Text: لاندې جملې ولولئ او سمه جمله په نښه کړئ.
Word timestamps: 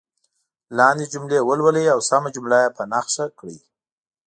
لاندې 0.77 1.05
جملې 1.13 1.39
ولولئ 1.43 1.85
او 1.93 1.99
سمه 2.09 2.29
جمله 2.35 2.59
په 2.77 2.83
نښه 2.91 3.25
کړئ. 3.39 3.57